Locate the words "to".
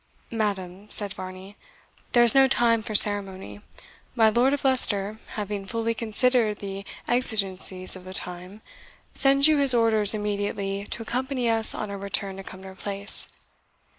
10.87-11.03, 12.37-12.43